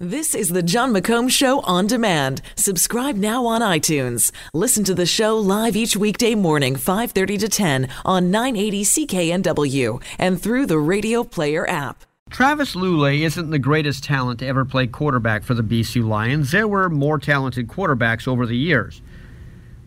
This 0.00 0.34
is 0.34 0.48
the 0.48 0.60
Jon 0.60 0.92
McComb 0.92 1.30
Show 1.30 1.60
on 1.60 1.86
demand. 1.86 2.42
Subscribe 2.56 3.14
now 3.14 3.46
on 3.46 3.60
iTunes. 3.60 4.32
Listen 4.52 4.82
to 4.82 4.92
the 4.92 5.06
show 5.06 5.38
live 5.38 5.76
each 5.76 5.96
weekday 5.96 6.34
morning, 6.34 6.74
5:30 6.74 7.38
to 7.38 7.48
10 7.48 7.88
on 8.04 8.28
980 8.28 8.82
CKNW 8.82 10.02
and 10.18 10.42
through 10.42 10.66
the 10.66 10.80
Radio 10.80 11.22
Player 11.22 11.64
app. 11.70 12.04
Travis 12.28 12.74
Lulay 12.74 13.20
isn't 13.20 13.50
the 13.50 13.58
greatest 13.60 14.02
talent 14.02 14.40
to 14.40 14.46
ever 14.48 14.64
play 14.64 14.88
quarterback 14.88 15.44
for 15.44 15.54
the 15.54 15.62
BC 15.62 16.02
Lions. 16.02 16.50
There 16.50 16.66
were 16.66 16.90
more 16.90 17.20
talented 17.20 17.68
quarterbacks 17.68 18.26
over 18.26 18.46
the 18.46 18.56
years. 18.56 19.00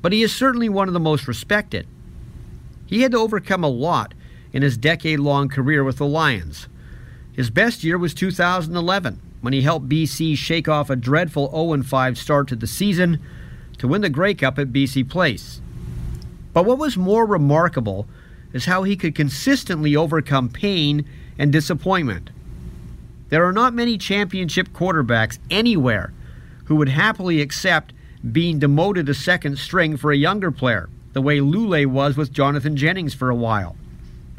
But 0.01 0.13
he 0.13 0.23
is 0.23 0.33
certainly 0.33 0.69
one 0.69 0.87
of 0.87 0.93
the 0.93 1.01
most 1.01 1.27
respected. 1.27 1.85
He 2.85 3.01
had 3.01 3.11
to 3.11 3.17
overcome 3.17 3.65
a 3.65 3.67
lot 3.67 4.13
in 4.53 4.61
his 4.61 4.77
decade 4.77 5.19
long 5.19 5.49
career 5.49 5.83
with 5.83 5.97
the 5.97 6.07
Lions. 6.07 6.69
His 7.33 7.49
best 7.49 7.83
year 7.83 7.97
was 7.97 8.13
2011 8.13 9.19
when 9.41 9.53
he 9.53 9.61
helped 9.61 9.89
BC 9.89 10.37
shake 10.37 10.67
off 10.67 10.89
a 10.89 10.95
dreadful 10.95 11.49
0 11.51 11.83
5 11.83 12.17
start 12.17 12.47
to 12.47 12.55
the 12.55 12.67
season 12.67 13.19
to 13.77 13.87
win 13.87 14.01
the 14.01 14.09
Grey 14.09 14.33
Cup 14.33 14.57
at 14.57 14.73
BC 14.73 15.09
Place. 15.09 15.61
But 16.53 16.65
what 16.65 16.79
was 16.79 16.97
more 16.97 17.25
remarkable 17.25 18.07
is 18.53 18.65
how 18.65 18.83
he 18.83 18.95
could 18.95 19.13
consistently 19.13 19.95
overcome 19.95 20.49
pain 20.49 21.05
and 21.37 21.51
disappointment. 21.51 22.29
There 23.29 23.45
are 23.45 23.53
not 23.53 23.73
many 23.73 23.97
championship 23.97 24.69
quarterbacks 24.69 25.37
anywhere 25.51 26.13
who 26.65 26.75
would 26.77 26.89
happily 26.89 27.41
accept 27.41 27.93
being 28.31 28.59
demoted 28.59 29.05
to 29.05 29.13
second 29.13 29.59
string 29.59 29.97
for 29.97 30.11
a 30.11 30.17
younger 30.17 30.51
player, 30.51 30.89
the 31.13 31.21
way 31.21 31.39
Lulay 31.39 31.85
was 31.85 32.17
with 32.17 32.31
Jonathan 32.31 32.75
Jennings 32.75 33.13
for 33.13 33.29
a 33.29 33.35
while. 33.35 33.75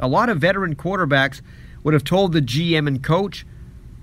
A 0.00 0.08
lot 0.08 0.28
of 0.28 0.38
veteran 0.38 0.74
quarterbacks 0.74 1.40
would 1.82 1.94
have 1.94 2.04
told 2.04 2.32
the 2.32 2.42
GM 2.42 2.86
and 2.86 3.02
coach 3.02 3.46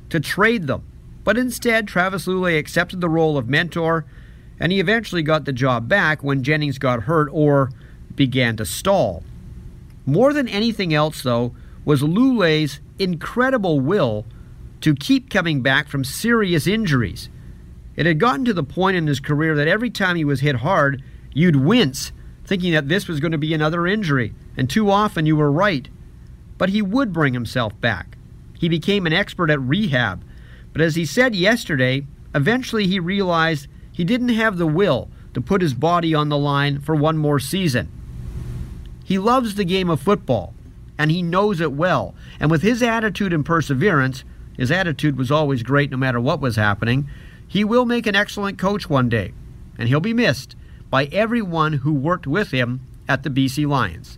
to 0.09 0.19
trade 0.19 0.67
them. 0.67 0.83
But 1.23 1.37
instead, 1.37 1.87
Travis 1.87 2.27
Lulay 2.27 2.57
accepted 2.57 3.01
the 3.01 3.09
role 3.09 3.37
of 3.37 3.49
mentor, 3.49 4.05
and 4.59 4.71
he 4.71 4.79
eventually 4.79 5.23
got 5.23 5.45
the 5.45 5.53
job 5.53 5.89
back 5.89 6.23
when 6.23 6.43
Jennings 6.43 6.77
got 6.77 7.03
hurt 7.03 7.29
or 7.31 7.71
began 8.15 8.55
to 8.57 8.65
stall. 8.65 9.23
More 10.05 10.33
than 10.33 10.47
anything 10.47 10.93
else, 10.93 11.23
though, 11.23 11.55
was 11.83 12.01
Lulay's 12.01 12.79
incredible 12.99 13.79
will 13.79 14.25
to 14.81 14.93
keep 14.93 15.29
coming 15.29 15.61
back 15.61 15.87
from 15.87 16.03
serious 16.03 16.67
injuries. 16.67 17.29
It 17.95 18.05
had 18.05 18.19
gotten 18.19 18.45
to 18.45 18.53
the 18.53 18.63
point 18.63 18.97
in 18.97 19.07
his 19.07 19.19
career 19.19 19.55
that 19.55 19.67
every 19.67 19.89
time 19.89 20.15
he 20.15 20.25
was 20.25 20.41
hit 20.41 20.57
hard, 20.57 21.01
you'd 21.33 21.55
wince, 21.55 22.11
thinking 22.43 22.73
that 22.73 22.87
this 22.87 23.07
was 23.07 23.19
going 23.19 23.31
to 23.31 23.37
be 23.37 23.53
another 23.53 23.87
injury, 23.87 24.33
and 24.55 24.69
too 24.69 24.91
often 24.91 25.25
you 25.25 25.35
were 25.35 25.51
right. 25.51 25.87
But 26.57 26.69
he 26.69 26.81
would 26.81 27.11
bring 27.11 27.33
himself 27.33 27.79
back. 27.81 28.14
He 28.59 28.69
became 28.69 29.05
an 29.05 29.13
expert 29.13 29.49
at 29.49 29.61
rehab. 29.61 30.23
But 30.73 30.81
as 30.81 30.95
he 30.95 31.05
said 31.05 31.35
yesterday, 31.35 32.05
eventually 32.33 32.87
he 32.87 32.99
realized 32.99 33.67
he 33.91 34.03
didn't 34.03 34.29
have 34.29 34.57
the 34.57 34.67
will 34.67 35.09
to 35.33 35.41
put 35.41 35.61
his 35.61 35.73
body 35.73 36.13
on 36.13 36.29
the 36.29 36.37
line 36.37 36.79
for 36.79 36.95
one 36.95 37.17
more 37.17 37.39
season. 37.39 37.91
He 39.03 39.19
loves 39.19 39.55
the 39.55 39.65
game 39.65 39.89
of 39.89 40.01
football, 40.01 40.53
and 40.97 41.11
he 41.11 41.21
knows 41.21 41.61
it 41.61 41.71
well. 41.71 42.15
And 42.39 42.49
with 42.49 42.61
his 42.61 42.81
attitude 42.81 43.33
and 43.33 43.45
perseverance, 43.45 44.23
his 44.57 44.71
attitude 44.71 45.17
was 45.17 45.31
always 45.31 45.63
great 45.63 45.91
no 45.91 45.97
matter 45.97 46.19
what 46.19 46.41
was 46.41 46.55
happening, 46.55 47.07
he 47.47 47.63
will 47.63 47.85
make 47.85 48.07
an 48.07 48.15
excellent 48.15 48.57
coach 48.57 48.89
one 48.89 49.09
day, 49.09 49.33
and 49.77 49.87
he'll 49.87 49.99
be 49.99 50.13
missed 50.13 50.55
by 50.89 51.05
everyone 51.05 51.73
who 51.73 51.93
worked 51.93 52.27
with 52.27 52.51
him 52.51 52.81
at 53.07 53.23
the 53.23 53.29
BC 53.29 53.67
Lions. 53.67 54.17